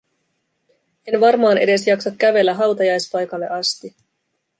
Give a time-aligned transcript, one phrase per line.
[1.07, 3.95] En varmaan edes jaksa kävellä hautajaispaikalle asti.